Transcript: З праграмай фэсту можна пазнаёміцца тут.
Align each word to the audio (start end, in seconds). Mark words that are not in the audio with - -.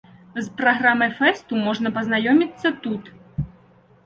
З 0.37 0.43
праграмай 0.61 1.11
фэсту 1.19 1.59
можна 1.67 1.93
пазнаёміцца 1.99 2.73
тут. 2.87 3.03